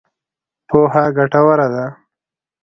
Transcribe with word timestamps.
پوهه 0.67 1.03
ګټوره 1.17 1.67
ده. 1.73 1.85